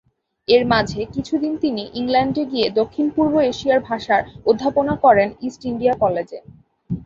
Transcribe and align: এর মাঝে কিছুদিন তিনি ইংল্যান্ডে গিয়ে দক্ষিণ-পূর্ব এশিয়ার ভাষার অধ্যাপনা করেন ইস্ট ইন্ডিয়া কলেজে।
এর 0.47 0.63
মাঝে 0.65 1.01
কিছুদিন 1.05 1.53
তিনি 1.57 1.83
ইংল্যান্ডে 1.93 2.43
গিয়ে 2.45 2.67
দক্ষিণ-পূর্ব 2.79 3.33
এশিয়ার 3.43 3.79
ভাষার 3.81 4.21
অধ্যাপনা 4.45 4.93
করেন 5.03 5.29
ইস্ট 5.41 5.61
ইন্ডিয়া 5.65 5.93
কলেজে। 5.95 6.39